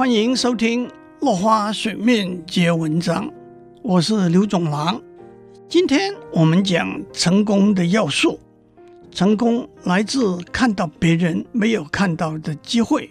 [0.00, 0.88] 欢迎收听
[1.20, 3.28] 《落花水面皆文章》，
[3.82, 4.98] 我是刘总郎。
[5.68, 8.40] 今天我们讲成功的要素。
[9.10, 13.10] 成功来自看到别人没有看到的机会，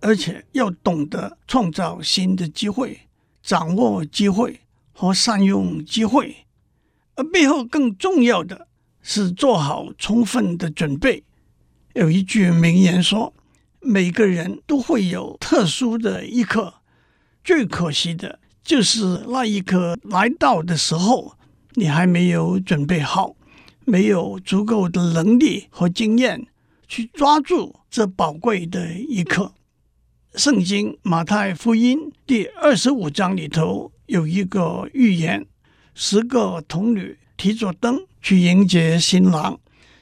[0.00, 2.98] 而且要懂得创造新的机会，
[3.40, 4.58] 掌握机会
[4.92, 6.34] 和善用机会。
[7.14, 8.66] 而背后更重要的
[9.02, 11.22] 是做好充分的准备。
[11.94, 13.32] 有一句名言说。
[13.80, 16.74] 每个人都会有特殊的一刻，
[17.44, 21.36] 最可惜的就是那一刻来到的时候，
[21.74, 23.36] 你还没有准备好，
[23.84, 26.48] 没有足够的能力和经验
[26.88, 29.54] 去抓住这宝贵的一刻。
[30.34, 35.46] 圣经马太福音第二十五章里头有一个寓言：
[35.94, 39.58] 十个童女提着灯去迎接新郎，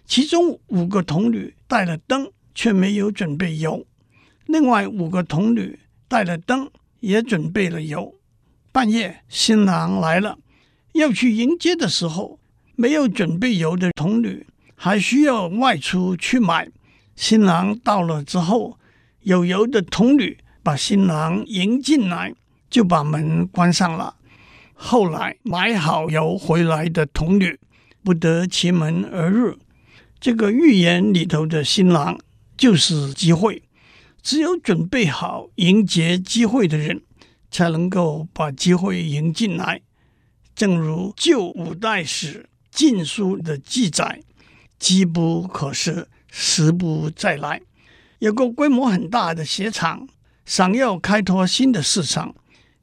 [0.07, 2.33] 其中五个童女带了灯。
[2.57, 3.87] 却没有准备油。
[4.47, 5.79] 另外五个童女
[6.09, 8.15] 带了灯，也准备了油。
[8.73, 10.39] 半夜，新郎来了，
[10.95, 12.41] 要去迎接的时候，
[12.75, 16.69] 没有准备油的童女还需要外出去买。
[17.15, 18.79] 新郎到了之后，
[19.21, 22.35] 有油的童女把新郎迎进来，
[22.71, 24.17] 就把门关上了。
[24.73, 27.59] 后来买好油回来的童女
[28.03, 29.57] 不得其门而入。
[30.21, 32.19] 这个寓言里头的新郎。
[32.57, 33.63] 就是机会，
[34.23, 37.03] 只有准备好迎接机会的人，
[37.51, 39.83] 才能够把机会迎进来。
[40.55, 44.23] 正如旧五代史《晋书》的记载
[44.79, 47.61] ：“机不可失，时不再来。”
[48.21, 50.09] 有个规模很大的鞋厂，
[50.47, 52.35] 想要开拓新的市场，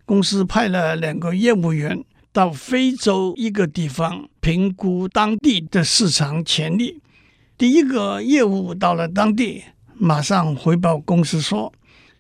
[0.06, 7.02] 公司派了两个业务员到非洲一个地方评估当地的市场潜力。
[7.56, 11.72] 第一个业务到了当地，马上回报公司说：“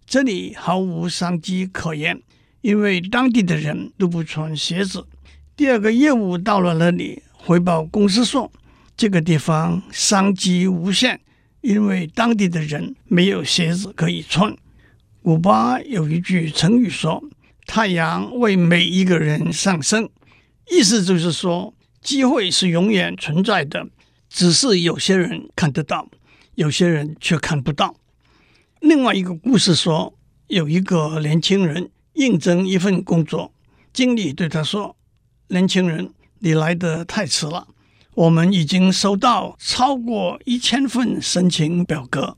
[0.05, 2.21] 这里毫无商机可言，
[2.61, 5.07] 因为当地的人都不穿鞋子。”
[5.57, 8.51] 第二个业务到了那里，回报公司说
[8.95, 11.19] ：“这个地方商机无限，
[11.61, 14.55] 因为当地的人没有鞋子可以穿。”
[15.23, 17.23] 古巴有一句成语说
[17.65, 20.07] ：“太阳为每一个人上升”，
[20.71, 23.87] 意思就是说，机会是永远存在的。
[24.33, 26.09] 只是有些人看得到，
[26.55, 27.95] 有些人却看不到。
[28.79, 30.17] 另外一个故事说，
[30.47, 33.53] 有一个年轻人应征一份工作，
[33.93, 34.97] 经理对他说
[35.49, 37.67] ：“年轻人，你来的太迟了，
[38.15, 42.35] 我们已经收到超过一千份申请表格，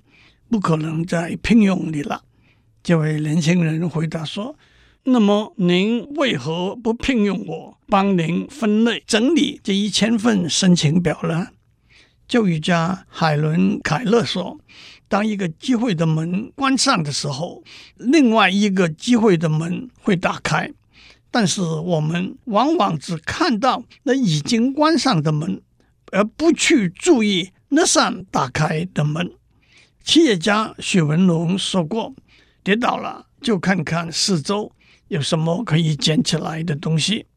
[0.49, 2.23] 不可能再聘用你了。”
[2.83, 4.57] 这位年轻人回答说
[5.05, 11.47] ：“那么您为何不聘用我，帮您分类整理这一千份申请表呢？”
[12.27, 14.59] 教育家海伦·凯勒说
[15.07, 17.63] ：“当一个机会的门关上的时候，
[17.97, 20.71] 另外一个机会的门会打开。
[21.29, 25.61] 但是我们往往只看到那已经关上的门，
[26.11, 29.31] 而不去注意那扇打开的门。”
[30.03, 32.15] 企业家许文龙说过
[32.63, 34.71] ：“跌倒了就看看四周
[35.09, 37.27] 有什么可以捡起来的东西。”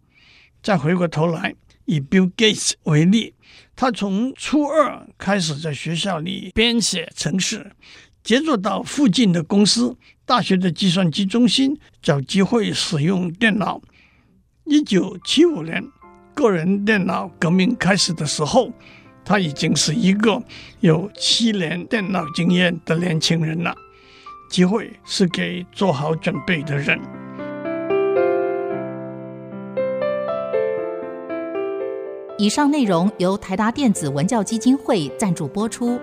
[0.62, 1.54] 再回过头来，
[1.88, 3.34] 以 Bill Gates 为例。
[3.74, 7.72] 他从初二开始在学校里编写程式，
[8.22, 9.96] 接着到附近的公司、
[10.26, 13.80] 大学的计算机中心找机会使用电脑。
[14.64, 15.82] 一九七五年，
[16.34, 18.72] 个人电脑革命开始的时候，
[19.24, 20.42] 他已经是一个
[20.80, 23.74] 有七年电脑经验的年轻人了。
[24.50, 27.00] 机会是给做好准备的人。
[32.38, 35.98] 以上内容由台达电子文教基金会赞助播出。